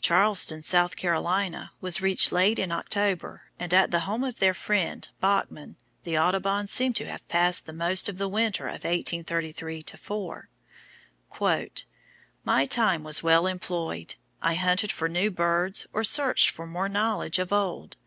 Charleston, 0.00 0.62
South 0.62 0.96
Carolina, 0.96 1.72
was 1.82 2.00
reached 2.00 2.32
late 2.32 2.58
in 2.58 2.72
October, 2.72 3.42
and 3.58 3.74
at 3.74 3.90
the 3.90 4.00
home 4.08 4.24
of 4.24 4.38
their 4.38 4.54
friend 4.54 5.06
Bachman 5.20 5.76
the 6.04 6.16
Audubons 6.16 6.70
seem 6.70 6.94
to 6.94 7.04
have 7.04 7.28
passed 7.28 7.66
the 7.66 7.74
most 7.74 8.08
of 8.08 8.16
the 8.16 8.30
winter 8.30 8.66
of 8.66 8.84
1833 8.84 9.82
4: 9.82 10.48
"My 12.44 12.64
time 12.64 13.04
was 13.04 13.22
well 13.22 13.46
employed; 13.46 14.14
I 14.40 14.54
hunted 14.54 14.90
for 14.90 15.06
new 15.06 15.30
birds 15.30 15.86
or 15.92 16.02
searched 16.02 16.48
for 16.48 16.66
more 16.66 16.88
knowledge 16.88 17.38
of 17.38 17.52
old. 17.52 17.98